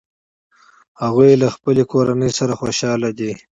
هغوی 1.03 1.31
له 1.41 1.47
خپلې 1.55 1.83
کورنۍ 1.91 2.31
سره 2.39 2.53
خوشحاله 2.59 3.09
دي 3.19 3.31